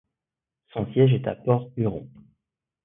[0.73, 2.09] Son siège est à Port Huron.